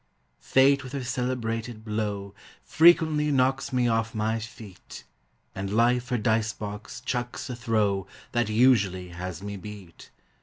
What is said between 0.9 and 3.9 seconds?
her celebrated blow Frequently knocks me